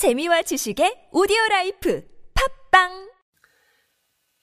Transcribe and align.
재미와 0.00 0.40
지식의 0.40 1.10
오디오 1.12 1.36
라이프 1.50 2.02
팟빵! 2.32 3.10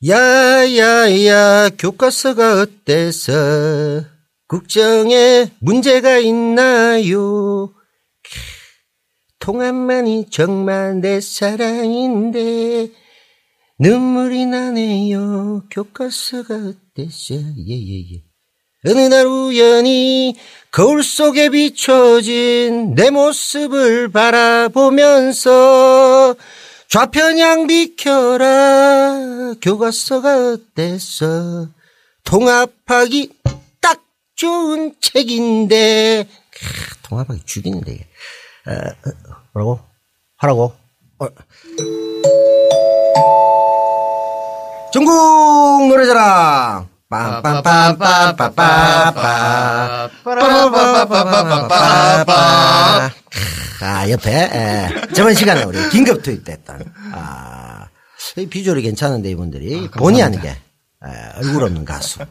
야야야 0.07 1.69
교과서가 1.79 2.61
어때서? 2.61 4.03
국정에 4.47 5.49
문제가 5.59 6.19
있나요? 6.19 7.73
캬, 7.73 7.73
통합만이 9.39 10.29
정말 10.29 11.01
내 11.01 11.19
사랑인데 11.19 12.91
눈물이 13.79 14.45
나네요. 14.45 15.63
교과서가 15.71 16.53
어때서? 16.53 17.33
예예예 17.33 18.26
어느 18.87 18.99
날 18.99 19.25
우연히 19.25 20.35
거울 20.71 21.03
속에 21.03 21.49
비춰진 21.49 22.95
내 22.95 23.09
모습을 23.09 24.09
바라보면서 24.09 25.55
좌편향 26.87 27.67
비켜라 27.67 29.53
교과서가 29.61 30.53
어때서 30.53 31.67
통합하기 32.23 33.31
딱 33.81 34.01
좋은 34.35 34.95
책인데 35.01 36.27
캬, 36.57 36.97
통합하기 37.03 37.43
죽이는데. 37.45 38.07
어, 38.67 38.71
어, 38.71 39.11
뭐라고? 39.53 39.79
하라고? 40.37 40.73
어. 41.19 41.27
전국 44.93 45.87
노래자랑 45.87 46.87
빰빰빰빰빰빰빰 47.09 48.55
빠라바바바바바바바. 50.23 53.11
아, 53.79 54.09
옆에, 54.09 54.31
에, 54.31 54.89
저번 55.13 55.33
시간에 55.33 55.63
우리 55.63 55.77
긴급 55.89 56.21
투입됐던, 56.23 56.83
아, 57.13 57.87
이 58.35 58.45
비주얼이 58.47 58.81
괜찮은데 58.81 59.29
이분들이 59.31 59.89
본의 59.91 60.21
아니게, 60.23 60.49
에, 60.49 60.57
얼굴 61.37 61.63
없는 61.63 61.85
가수, 61.85 62.21
에, 62.21 62.25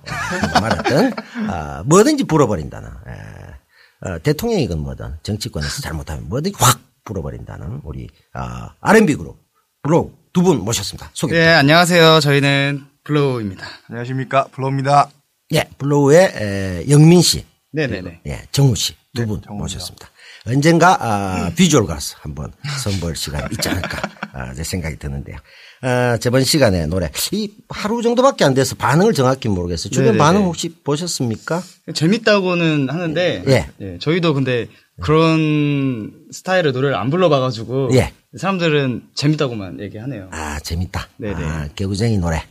말했던, 0.60 1.12
아, 1.48 1.82
뭐든지 1.86 2.24
불어버린다는, 2.24 2.88
에, 2.88 4.08
어, 4.08 4.18
대통령이건 4.22 4.78
뭐든 4.80 5.16
정치권에서 5.22 5.80
잘못하면 5.82 6.28
뭐든지 6.28 6.56
확 6.60 6.80
불어버린다는 7.04 7.80
우리, 7.84 8.08
아, 8.34 8.70
R&B 8.80 9.14
그룹, 9.14 9.38
블로우 9.82 10.10
두분 10.34 10.58
모셨습니다. 10.64 11.08
소개. 11.14 11.38
네, 11.38 11.48
안녕하세요. 11.48 12.20
저희는 12.20 12.84
블로우입니다. 13.06 13.64
안녕하십니까 13.88 14.48
블로우입니다. 14.52 15.10
예, 15.54 15.64
블로우의 15.78 16.32
에, 16.34 16.84
영민 16.90 17.22
씨. 17.22 17.44
네네네. 17.72 18.20
예, 18.26 18.42
정우 18.50 18.74
씨 18.74 18.94
두분 19.14 19.40
모셨습니다. 19.48 20.08
언젠가 20.46 20.96
아, 21.00 21.50
비주얼 21.56 21.86
가수 21.86 22.16
한번 22.20 22.52
선보일 22.82 23.16
시간 23.16 23.48
있지 23.52 23.68
않을까 23.68 24.00
아, 24.32 24.54
제 24.54 24.62
생각이 24.64 24.96
드는데요. 24.98 25.36
아, 25.82 26.16
저번 26.18 26.42
시간에 26.44 26.86
노래 26.86 27.10
이 27.32 27.50
하루 27.68 28.02
정도밖에 28.02 28.44
안 28.44 28.54
돼서 28.54 28.74
반응을 28.74 29.12
정확히 29.12 29.48
모르겠어요. 29.48 29.90
주변 29.90 30.06
네네네. 30.06 30.18
반응 30.18 30.44
혹시 30.44 30.74
보셨습니까? 30.82 31.62
재밌다고는 31.94 32.88
하는데, 32.88 33.44
예. 33.46 33.68
예, 33.80 33.98
저희도 33.98 34.34
근데 34.34 34.68
그런 35.00 36.12
스타일의 36.32 36.72
노래를 36.72 36.96
안 36.96 37.10
불러봐가지고, 37.10 37.90
예. 37.94 38.12
사람들은 38.36 39.08
재밌다고만 39.14 39.80
얘기하네요. 39.80 40.28
아 40.32 40.58
재밌다. 40.60 41.08
네네. 41.18 41.34
아, 41.44 41.68
개구쟁이 41.74 42.18
노래. 42.18 42.42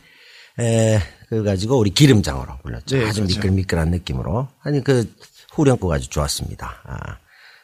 에, 0.58 1.00
그래 1.28 1.42
가지고 1.42 1.78
우리 1.78 1.90
기름장으로 1.90 2.58
불렀죠. 2.62 2.96
네, 2.96 3.06
아주 3.06 3.22
그렇죠. 3.22 3.36
미끌미끌한 3.36 3.90
느낌으로. 3.90 4.48
아니 4.62 4.82
그 4.82 5.12
후렴구가 5.52 5.96
아주 5.96 6.08
좋았습니다. 6.08 6.82
아. 6.84 7.16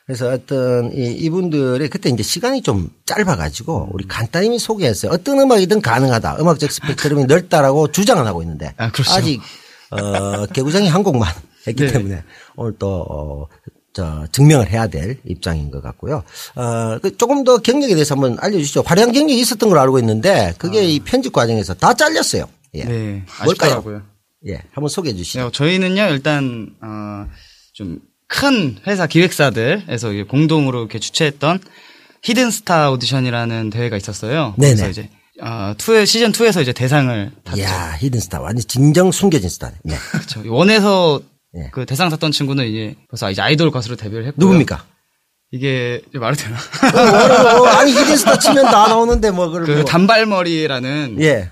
그래서 0.07 0.29
어떤 0.31 0.93
이, 0.93 1.13
이분들이 1.13 1.89
그때 1.89 2.11
이제 2.11 2.23
시간이 2.23 2.63
좀 2.63 2.91
짧아가지고 3.07 3.91
우리 3.93 4.07
간단히 4.07 4.59
소개했어요. 4.59 5.13
어떤 5.13 5.39
음악이든 5.39 5.81
가능하다. 5.81 6.39
음악적 6.41 6.71
스펙트럼이 6.73 7.27
넓다라고 7.27 7.93
주장은 7.93 8.27
하고 8.27 8.43
있는데 8.43 8.75
아, 8.77 8.91
그렇죠. 8.91 9.21
직 9.23 9.41
어, 9.91 10.47
개구장이 10.47 10.89
한 10.89 11.03
곡만 11.03 11.33
했기 11.69 11.85
네. 11.87 11.93
때문에 11.93 12.25
오늘 12.57 12.75
또 12.79 13.07
어, 13.09 13.47
저 13.93 14.27
증명을 14.33 14.71
해야 14.71 14.87
될 14.87 15.19
입장인 15.25 15.71
것 15.71 15.83
같고요. 15.83 16.25
어, 16.57 16.99
그 17.01 17.17
조금 17.17 17.45
더 17.45 17.59
경력에 17.59 17.95
대해서 17.95 18.15
한번 18.15 18.37
알려주시죠. 18.41 18.83
화려한 18.85 19.13
경력이 19.13 19.39
있었던 19.39 19.69
걸로 19.69 19.81
알고 19.81 19.99
있는데 20.01 20.55
그게 20.59 20.85
이 20.85 20.99
편집 20.99 21.33
과정에서 21.33 21.75
다 21.75 21.95
잘렸어요. 21.95 22.47
예. 22.75 22.83
아. 22.83 22.87
네, 22.87 23.25
뭘까요? 23.45 23.71
아쉽더라고요. 23.71 24.03
예, 24.49 24.63
한번 24.73 24.89
소개해 24.89 25.15
주시죠. 25.17 25.45
네, 25.45 25.51
저희는요, 25.53 26.03
일단, 26.09 26.75
어, 26.81 27.27
좀 27.75 28.01
큰 28.33 28.79
회사 28.87 29.07
기획사들에서 29.07 30.11
공동으로 30.27 30.81
이렇게 30.81 30.99
주최했던 30.99 31.59
히든스타 32.23 32.91
오디션이라는 32.93 33.69
대회가 33.69 33.99
있었어요. 33.99 34.55
네네. 34.57 34.75
그래서 34.77 34.89
이제, 34.89 35.11
어, 35.43 35.75
two 35.77 36.03
시즌 36.07 36.33
2에서 36.33 36.63
이제 36.63 36.73
대상을 36.73 37.31
탔죠. 37.45 37.61
이야, 37.61 37.95
히든스타. 38.01 38.41
완전 38.41 38.67
진정 38.67 39.13
숨겨진 39.13 39.51
스타네. 39.51 39.75
네. 39.85 39.97
그렇죠. 40.13 40.43
one에서 40.47 41.21
예. 41.59 41.69
그 41.73 41.85
대상 41.85 42.09
탔던 42.09 42.33
친구는 42.33 42.67
이제 42.69 42.95
벌써 43.11 43.31
이제 43.31 43.43
아이돌 43.43 43.71
가수로 43.71 43.97
데뷔를 43.97 44.25
했고요. 44.29 44.47
누굽니까? 44.47 44.83
이게 45.51 46.01
말해도 46.15 46.45
되나? 46.45 46.57
어, 46.57 47.63
어, 47.65 47.67
아니, 47.67 47.93
히든스타 47.93 48.39
치면 48.39 48.65
다 48.65 48.89
나오는데 48.89 49.31
뭐, 49.31 49.49
그걸 49.49 49.65
그 49.67 49.71
뭐. 49.73 49.85
단발머리라는 49.85 51.19
예. 51.21 51.51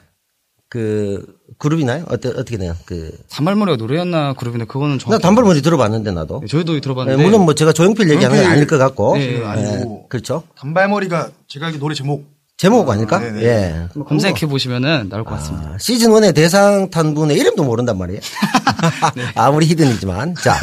그, 0.70 1.26
그룹이나요? 1.58 2.04
어떻게, 2.08 2.28
어떻게 2.28 2.56
돼요? 2.56 2.74
그. 2.86 3.10
단발머리가 3.28 3.76
노래였나 3.76 4.34
그룹인데 4.34 4.66
그거는 4.66 4.96
나 4.96 4.98
정확히 4.98 5.22
단발머리 5.22 5.62
들어봤는데, 5.62 6.12
나도. 6.12 6.40
네, 6.40 6.46
저희도 6.46 6.76
예, 6.76 6.80
들어봤는데 6.80 7.22
물론 7.22 7.44
뭐 7.44 7.54
제가 7.54 7.72
조용필 7.72 8.08
얘기하는 8.08 8.40
건 8.40 8.50
아닐 8.52 8.66
것 8.68 8.78
같고. 8.78 9.16
네, 9.16 9.40
예, 9.40 9.44
아니고. 9.44 10.08
그렇죠. 10.08 10.44
단발머리가 10.56 11.30
제가 11.48 11.66
알기 11.66 11.80
노래 11.80 11.94
제목 11.94 12.24
제목 12.56 12.88
아닐까? 12.90 13.18
네네. 13.18 13.42
예. 13.42 13.88
검색해 14.06 14.46
보시면은 14.46 15.08
나올 15.08 15.24
것 15.24 15.30
같습니다. 15.36 15.70
아, 15.70 15.78
시즌 15.78 16.10
1에 16.10 16.34
대상 16.34 16.90
탄 16.90 17.14
분의 17.14 17.38
이름도 17.38 17.64
모른단 17.64 17.96
말이에요. 17.98 18.20
네. 19.16 19.22
아무리 19.34 19.66
hidden이지만. 19.66 20.34
자, 20.34 20.54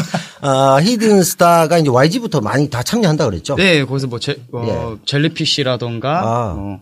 어, 0.42 0.80
히든 0.80 1.24
스타가 1.24 1.80
이제 1.80 1.90
YG부터 1.90 2.40
많이 2.40 2.70
다 2.70 2.84
참여한다 2.84 3.26
그랬죠? 3.26 3.56
네, 3.56 3.84
거기서 3.84 4.08
뭐 4.08 4.20
제, 4.20 4.40
어, 4.54 4.98
젤리피쉬라던가 5.06 6.20
아. 6.20 6.54
뭐 6.54 6.80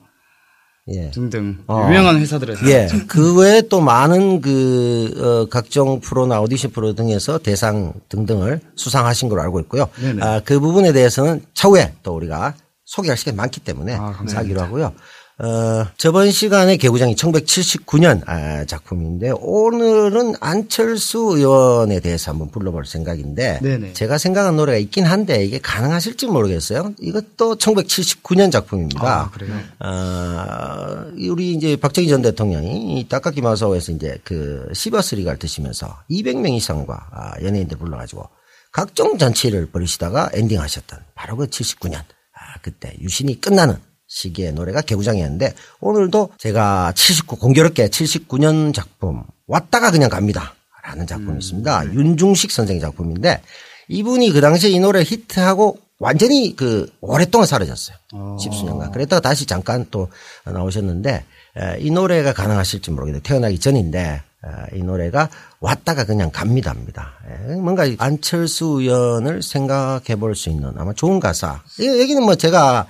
예. 0.93 1.09
등등 1.09 1.57
어. 1.65 1.87
유명한 1.87 2.19
회사들에서 2.19 2.67
예. 2.69 2.87
그 3.07 3.39
외에 3.39 3.61
또 3.63 3.81
많은 3.81 4.39
그, 4.41 5.13
어, 5.17 5.49
각종 5.49 5.99
프로나 5.99 6.39
오디션 6.41 6.71
프로 6.71 6.93
등에서 6.93 7.39
대상 7.39 7.93
등등을 8.09 8.61
수상하신 8.75 9.29
걸로 9.29 9.41
알고 9.41 9.59
있고요. 9.61 9.87
네네. 9.99 10.23
아, 10.23 10.41
그 10.45 10.59
부분에 10.59 10.93
대해서는 10.93 11.41
차후에 11.55 11.93
또 12.03 12.15
우리가 12.15 12.53
소개할 12.85 13.17
시간이 13.17 13.35
많기 13.35 13.59
때문에 13.61 13.95
아. 13.95 14.13
하기로 14.31 14.61
하고요. 14.61 14.93
어, 15.37 15.85
저번 15.97 16.31
시간에 16.31 16.77
개구장이 16.77 17.15
1979년 17.15 18.21
아, 18.25 18.63
작품인데 18.63 19.31
오늘은 19.41 20.35
안철수 20.39 21.33
의원에 21.35 21.99
대해서 21.99 22.31
한번 22.31 22.49
불러볼 22.51 22.85
생각인데 22.85 23.59
네네. 23.61 23.93
제가 23.93 24.17
생각한 24.17 24.55
노래가 24.55 24.77
있긴 24.77 25.03
한데 25.03 25.43
이게 25.43 25.59
가능하실지 25.59 26.27
모르겠어요. 26.27 26.93
이것도 27.01 27.57
1979년 27.57 28.49
작품입니다. 28.49 29.23
아, 29.23 29.29
그래요? 29.31 29.59
어, 29.79 31.11
우리 31.29 31.51
이제 31.51 31.75
박정희 31.75 32.07
전 32.07 32.21
대통령이 32.21 32.99
이 32.99 33.07
딱깎이 33.09 33.41
마사오에서 33.41 33.91
이제 33.91 34.17
그 34.23 34.69
시버스 34.73 35.15
리가를 35.15 35.37
드시면서 35.37 35.97
200명 36.09 36.53
이상과 36.53 37.07
아, 37.11 37.33
연예인들 37.43 37.77
불러가지고 37.77 38.29
각종 38.71 39.17
잔치를 39.17 39.65
벌이시다가 39.65 40.29
엔딩 40.33 40.61
하셨던 40.61 40.99
바로 41.13 41.35
그 41.35 41.47
79년. 41.47 41.95
아, 41.97 42.59
그때 42.61 42.95
유신이 43.01 43.41
끝나는 43.41 43.75
시기의 44.15 44.53
노래가 44.53 44.81
개구장이었는데 44.81 45.53
오늘도 45.81 46.29
제가 46.37 46.93
79, 46.95 47.35
공교롭게 47.35 47.89
79년 47.89 48.73
작품 48.73 49.23
왔다가 49.47 49.91
그냥 49.91 50.09
갑니다. 50.09 50.55
라는 50.83 51.05
작품이 51.05 51.37
있습니다. 51.39 51.93
윤중식 51.93 52.51
선생의 52.51 52.79
작품인데 52.79 53.41
이분이 53.89 54.31
그 54.31 54.39
당시에 54.39 54.69
이 54.69 54.79
노래 54.79 55.01
히트하고 55.01 55.77
완전히 55.99 56.55
그 56.55 56.89
오랫동안 57.01 57.45
사라졌어요. 57.47 57.97
십수년간. 58.39 58.91
그랬다가 58.91 59.19
다시 59.19 59.45
잠깐 59.45 59.85
또 59.91 60.09
나오셨는데 60.45 61.11
에, 61.57 61.77
이 61.79 61.89
노래가 61.91 62.33
가능하실지 62.33 62.91
모르겠는데 62.91 63.27
태어나기 63.27 63.59
전인데 63.59 63.99
에, 63.99 64.77
이 64.77 64.83
노래가 64.83 65.29
왔다가 65.59 66.05
그냥 66.05 66.29
갑니다입니다. 66.31 67.13
에, 67.49 67.55
뭔가 67.55 67.85
이 67.85 67.95
안철수 67.99 68.65
의원을 68.79 69.41
생각해 69.41 70.15
볼 70.19 70.35
수 70.35 70.49
있는 70.49 70.71
아마 70.77 70.93
좋은 70.93 71.19
가사. 71.19 71.63
이 71.79 71.87
여기는 71.87 72.23
뭐 72.23 72.35
제가 72.35 72.87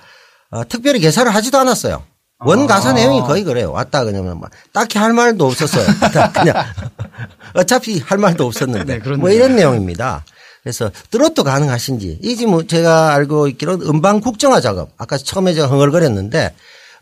어, 0.51 0.67
특별히 0.67 0.99
개사를 0.99 1.33
하지도 1.33 1.57
않았어요. 1.59 2.03
원 2.39 2.67
가사 2.67 2.91
내용이 2.91 3.21
거의 3.21 3.43
그래요. 3.43 3.71
왔다 3.71 4.03
그냥 4.03 4.37
뭐 4.37 4.49
딱히 4.73 4.99
할 4.99 5.13
말도 5.13 5.45
없었어요. 5.47 5.85
그냥 6.33 6.55
어차피 7.55 7.99
할 7.99 8.17
말도 8.17 8.45
없었는데 8.45 8.99
네. 8.99 9.15
뭐 9.15 9.29
이런 9.29 9.55
내용입니다. 9.55 10.25
그래서 10.61 10.91
트로트 11.11 11.43
가능하신지 11.43 12.19
이지 12.21 12.45
뭐 12.47 12.65
제가 12.65 13.13
알고 13.13 13.47
있기로는 13.49 13.87
음반 13.87 14.19
국정화 14.19 14.61
작업 14.61 14.89
아까 14.97 15.17
처음에 15.17 15.53
제가 15.53 15.67
흥얼거렸는데 15.67 16.55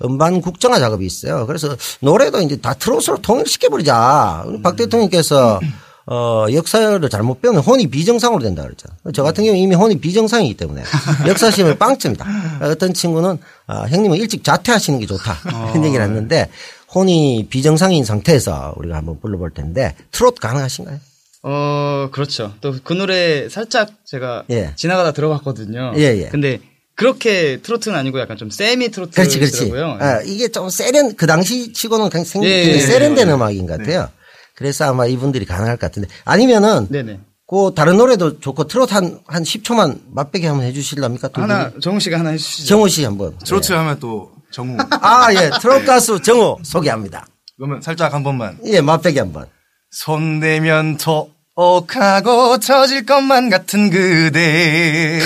음반 0.04 0.42
국정화 0.42 0.80
작업이 0.80 1.06
있어요. 1.06 1.48
그래서 1.48 1.76
노래도 2.02 2.42
이제 2.42 2.60
다 2.60 2.74
트로트로 2.74 3.22
통일시켜 3.22 3.70
버리자. 3.70 4.44
우리 4.46 4.62
박 4.62 4.76
대통령께서 4.76 5.60
어, 6.06 6.46
역사를 6.52 7.10
잘못 7.10 7.42
배우면 7.42 7.62
혼이 7.62 7.88
비정상으로 7.88 8.42
된다 8.44 8.64
그랬죠. 8.64 8.88
저 9.14 9.24
같은 9.24 9.44
경우 9.46 9.56
이미 9.58 9.74
혼이 9.76 10.00
비정상이기 10.00 10.56
때문에 10.58 10.84
역사 11.28 11.50
시험에 11.50 11.78
빵점이다. 11.78 12.26
어떤 12.62 12.94
친구는 12.94 13.38
아, 13.68 13.84
형님은 13.88 14.18
일찍 14.18 14.44
자퇴하시는 14.44 15.00
게 15.00 15.06
좋다. 15.06 15.38
이런 15.72 15.86
얘기를 15.86 16.04
했는데 16.06 16.50
혼이 16.94 17.48
비정상인 17.50 18.04
상태에서 18.06 18.74
우리가 18.78 18.98
한번 18.98 19.20
불러볼 19.22 19.52
텐데 19.54 19.96
트롯 20.12 20.36
가능하신가요? 20.40 21.00
어, 21.44 22.10
그렇죠. 22.12 22.54
또 22.62 22.74
그 22.84 22.94
노래 22.94 23.48
살짝 23.50 23.90
제가 24.06 24.44
예. 24.50 24.74
지나가다 24.76 25.12
들어봤거든요. 25.14 25.94
예, 25.98 26.02
예. 26.18 26.30
근데 26.30 26.60
그렇게 26.96 27.60
트로트는 27.62 27.98
아니고 27.98 28.20
약간 28.20 28.38
좀 28.38 28.50
세미 28.50 28.90
그렇지, 28.90 29.12
그렇지. 29.40 29.40
트로트더라고요. 29.40 29.98
아, 30.00 30.22
이게 30.22 30.48
좀 30.50 30.70
세련, 30.70 31.16
그 31.16 31.26
당시 31.26 31.74
치고는 31.74 32.10
굉장히 32.10 32.26
생- 32.26 32.44
예, 32.44 32.64
굉장히 32.66 32.78
예, 32.78 32.82
세련된 32.86 33.28
예. 33.28 33.32
음악인 33.34 33.66
것 33.68 33.78
같아요. 33.80 34.10
그래서 34.56 34.86
아마 34.90 35.06
이분들이 35.06 35.46
가능할 35.46 35.78
것 35.78 35.88
같은데. 35.88 36.08
아니면은, 36.26 36.88
네네. 36.90 37.20
그 37.48 37.72
다른 37.76 37.98
노래도 37.98 38.40
좋고 38.40 38.66
트롯 38.68 38.94
한, 38.94 39.20
한 39.28 39.44
10초만 39.44 40.00
맛배기 40.12 40.46
한번 40.46 40.66
해주실랍니까? 40.68 41.28
두 41.28 41.42
하나? 41.42 41.72
정우 41.82 42.00
씨가 42.00 42.20
하나 42.20 42.30
해주시죠. 42.32 42.68
정호 42.68 42.88
씨 42.88 43.04
한번. 43.04 43.38
트로트 43.46 43.74
하면 43.74 44.00
또 44.00 44.32
정우. 44.52 44.78
아, 45.02 45.28
예. 45.34 45.52
트롯 45.62 45.86
가수 45.86 46.22
정호 46.22 46.60
소개합니다. 46.64 47.28
그러면 47.58 47.82
살짝 47.82 48.14
한 48.14 48.24
번만. 48.24 48.58
예, 48.66 48.82
맛배기 48.82 49.20
한 49.20 49.34
번. 49.34 49.46
손 49.92 50.40
대면 50.40 50.98
토옥하고 50.98 52.58
처질 52.60 53.06
것만 53.06 53.50
같은 53.52 53.90
그대. 53.92 55.20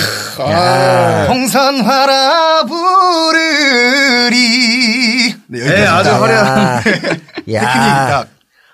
동산화라 1.26 2.64
부르리. 2.66 4.36
네, 5.46 5.60
여기까지. 5.60 5.80
네, 5.80 5.86
아주 5.86 6.10
화려한. 6.10 6.82
야. 7.54 7.60
테크닉이 7.60 7.94
딱. 8.10 8.28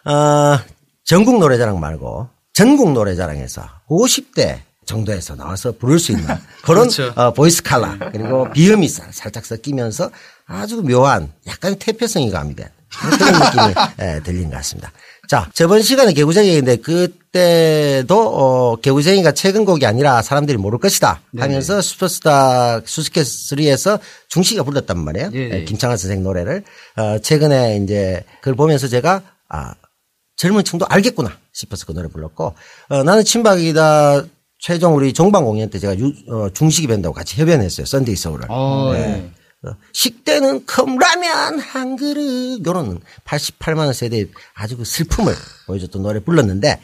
어, 0.05 0.59
전국 1.05 1.39
노래자랑 1.39 1.81
말고 1.81 2.29
전국 2.53 2.93
노래자랑에서 2.93 3.63
50대 3.89 4.59
정도에서 4.87 5.35
나와서 5.35 5.73
부를 5.73 5.99
수 5.99 6.13
있는 6.13 6.27
그런 6.63 6.89
그렇죠. 6.89 7.13
어, 7.17 7.33
voice 7.33 7.63
color 7.63 7.97
그리고 8.13 8.51
비음이 8.53 8.89
살- 8.89 9.13
살짝 9.13 9.45
섞이면서 9.47 10.11
아주 10.47 10.83
묘한 10.83 11.33
약간 11.47 11.77
퇴폐성이 11.79 12.31
가미된 12.31 12.69
그런 13.17 13.33
느낌이 13.33 13.75
예, 14.03 14.21
들린 14.23 14.51
것 14.51 14.57
같습니다. 14.57 14.93
자, 15.27 15.51
저번 15.55 15.81
시간에 15.81 16.13
개구쟁이인데 16.13 16.77
그때도 16.77 18.15
어, 18.15 18.77
개구쟁이가 18.77 19.33
최근 19.33 19.65
곡이 19.65 19.85
아니라 19.87 20.21
사람들이 20.21 20.59
모를 20.59 20.79
것이다 20.79 21.23
하면서 21.39 21.81
슈퍼스타 21.81 22.83
수수께끼 22.85 23.27
3에서 23.27 23.99
중식이가 24.29 24.63
불렀단 24.65 24.99
말이에요. 24.99 25.31
예, 25.35 25.39
예. 25.39 25.51
예, 25.61 25.65
김창완 25.65 25.97
선생 25.97 26.23
노래를 26.23 26.63
어, 26.97 27.19
최근에 27.21 27.79
이제 27.79 28.23
그걸 28.41 28.55
보면서 28.55 28.87
제가 28.87 29.23
아 29.49 29.73
젊은 30.37 30.65
층도 30.65 30.87
알겠구나 30.89 31.31
싶어서 31.53 31.87
그 31.87 31.93
노래 31.93 32.09
불렀고 32.09 32.55
어, 32.89 33.03
나는 33.03 33.25
친박이다 33.25 34.25
최종 34.59 34.97
우리 34.97 35.13
종방 35.13 35.45
공연 35.45 35.71
때 35.71 35.79
제가 35.79 35.99
유, 35.99 36.13
어, 36.29 36.51
중식이 36.51 36.87
밴드하고 36.87 37.15
같이 37.15 37.41
협연했어요 37.41 37.87
썬데이 37.87 38.17
서울을 38.17 38.47
어, 38.49 38.93
네. 38.93 39.01
네. 39.01 39.71
어, 39.71 39.77
식대는 39.93 40.67
컵라면 40.67 41.59
한 41.59 41.97
그릇 41.97 42.65
요런 42.67 43.01
88만 43.25 43.79
원 43.79 43.93
세대의 43.93 44.29
아주 44.55 44.77
그 44.77 44.85
슬픔을 44.85 45.35
보여줬던 45.67 46.03
노래 46.03 46.21
불렀는데 46.21 46.81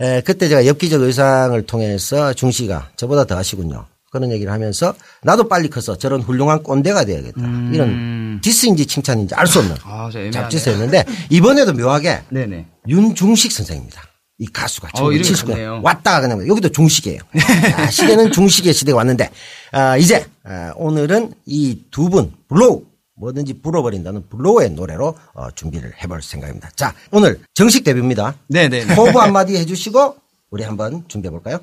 에, 0.00 0.20
그때 0.22 0.48
제가 0.48 0.66
엽기적 0.66 1.02
의상을 1.02 1.60
통해서 1.66 2.32
중식이가 2.32 2.90
저보다 2.96 3.24
더 3.24 3.36
하시군요. 3.36 3.86
그런 4.14 4.30
얘기를 4.30 4.52
하면서 4.52 4.94
나도 5.22 5.48
빨리 5.48 5.68
커서 5.68 5.98
저런 5.98 6.22
훌륭한 6.22 6.62
꼰대가 6.62 7.04
돼야겠다. 7.04 7.40
이런 7.72 8.40
diss인지 8.40 8.86
칭찬인지 8.86 9.34
알 9.34 9.46
수 9.46 9.58
없는 9.58 9.74
음. 9.74 9.80
아. 9.84 10.08
잡지서였는데 10.32 11.04
이번에도 11.30 11.72
묘하게 11.72 12.22
네네. 12.30 12.66
윤중식 12.88 13.50
선생입니다. 13.52 14.02
이 14.38 14.46
가수가 14.46 14.88
어, 15.00 15.12
이름이 15.12 15.28
1979년 15.28 15.46
같네요. 15.48 15.80
왔다가 15.82 16.20
그냥 16.20 16.46
여기도 16.48 16.68
중식이에요. 16.68 17.20
아, 17.76 17.90
시대는 17.90 18.32
중식의 18.32 18.72
시대가 18.72 18.98
왔는데 18.98 19.30
아, 19.72 19.96
이제 19.96 20.24
아, 20.44 20.72
오늘은 20.76 21.34
이 21.46 21.80
두 21.90 22.08
분 22.08 22.32
블로우 22.48 22.82
뭐든지 23.16 23.60
불어버린다는 23.62 24.28
블로우의 24.28 24.70
노래로 24.70 25.16
어, 25.34 25.50
준비를 25.54 25.92
해볼 26.02 26.22
생각입니다. 26.22 26.70
자 26.76 26.94
오늘 27.12 27.40
정식 27.54 27.82
데뷔입니다. 27.84 28.34
네네. 28.48 28.94
포부 28.94 29.20
한마디 29.20 29.56
해주시고 29.56 30.16
우리 30.50 30.62
한번 30.64 31.04
준비해 31.08 31.30
볼까요? 31.30 31.58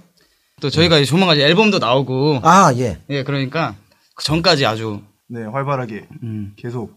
또 0.61 0.69
저희가 0.69 0.97
이제 0.99 1.05
조만간 1.05 1.35
이제 1.35 1.45
앨범도 1.45 1.79
나오고. 1.79 2.39
아 2.43 2.71
예. 2.75 2.99
예, 3.09 3.23
그러니까 3.23 3.75
그 4.15 4.23
전까지 4.23 4.65
아주 4.65 5.01
네, 5.27 5.43
활발하게 5.43 6.07
음. 6.23 6.53
계속 6.55 6.93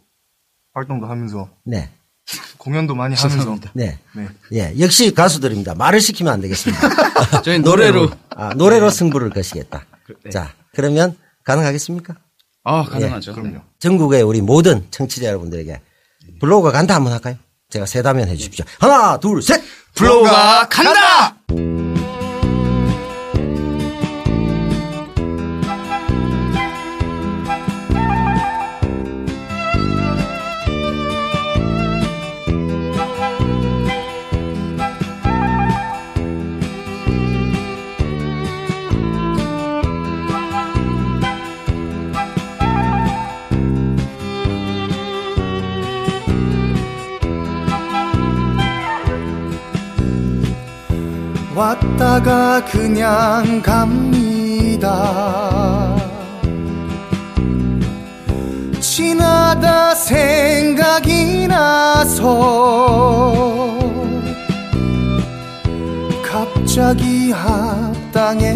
활동도 0.75 1.07
하면서 1.07 1.49
네. 1.65 1.91
공연도 2.59 2.95
많이 2.95 3.15
하면서. 3.17 3.59
네. 3.73 3.99
네. 4.15 4.29
예, 4.53 4.75
역시 4.79 5.13
가수들입니다. 5.13 5.75
말을 5.75 6.01
시키면 6.01 6.33
안 6.33 6.41
되겠습니다. 6.41 7.43
저희 7.43 7.59
노래로 7.59 8.11
아, 8.31 8.55
노래로 8.55 8.91
승부를 8.91 9.31
거시겠다. 9.31 9.85
네. 10.23 10.31
자, 10.31 10.53
그러면 10.75 11.17
가능하겠습니까? 11.45 12.15
아, 12.65 12.85
가능하죠. 12.85 13.33
예, 13.33 13.35
그럼요. 13.35 13.61
전국의 13.79 14.23
우리 14.23 14.41
모든 14.41 14.87
청취자 14.91 15.27
여러분들에게 15.27 15.81
블로우가 16.41 16.73
간다 16.73 16.95
한번 16.95 17.13
할까요? 17.13 17.37
제가 17.71 17.87
세다면 17.87 18.29
해 18.29 18.37
주십시오. 18.37 18.65
하나, 18.79 19.19
둘, 19.19 19.43
셋! 19.43 19.63
블로우가 19.95 20.69
간다! 20.69 21.37
왔다가 51.55 52.65
그냥 52.65 53.63
갑니다. 53.63 54.91
지나다 58.81 59.95
생각이 59.95 61.47
나서 61.47 62.25
갑자기 66.25 67.31
합당했어요. 67.31 68.55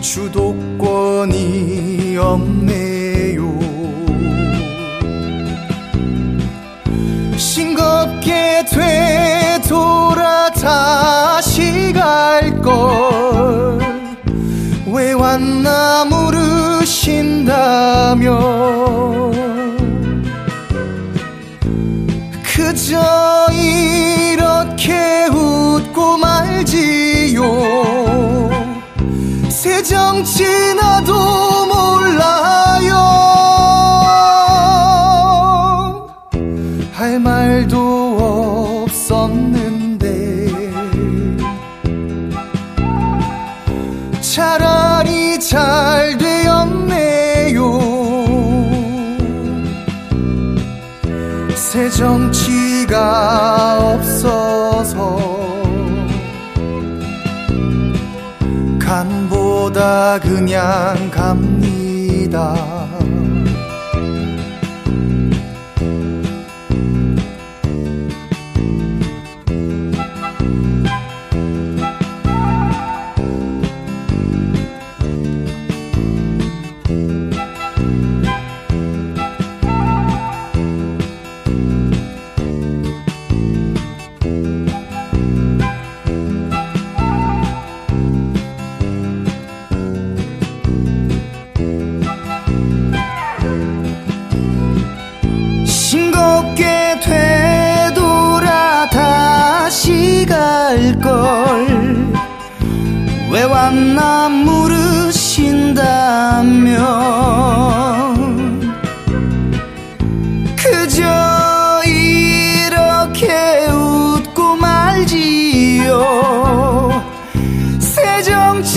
주도권이 0.00 1.36
없네 2.16 2.97
싱겁게 7.58 8.64
되돌아 8.70 10.48
다시 10.50 11.92
갈걸. 11.92 13.80
왜 14.86 15.12
왔나 15.12 16.04
물으신다면 16.04 17.16
그저 22.44 23.48
이렇게 23.52 25.26
웃고 25.26 26.16
말지요. 26.18 27.42
새정치 29.48 30.44
나도 30.76 31.57
없어서 53.98 55.18
간보다 58.78 60.18
그냥 60.20 61.10
갑니다 61.10 62.54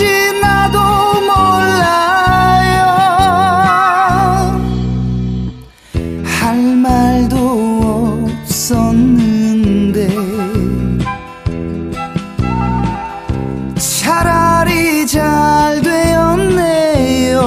새정치 0.02 0.40
나도 0.40 0.78
몰라요. 1.20 2.76
할 6.24 6.56
말도 6.76 7.36
없었는데 8.42 10.08
차라리 13.78 15.06
잘 15.06 15.80
되었네요. 15.82 17.40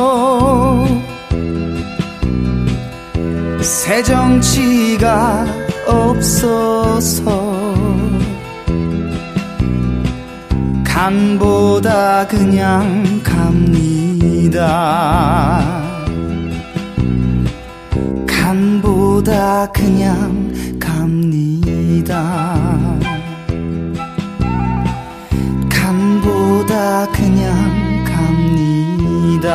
새 3.62 4.02
정치가 4.04 5.46
없어서 5.88 7.45
간보다 10.96 12.26
그냥 12.26 13.22
갑니다. 13.22 14.62
간보다 18.26 19.70
그냥 19.74 20.54
갑니다. 20.80 22.16
간보다 25.70 27.06
그냥 27.12 27.54
갑니다 28.06 29.46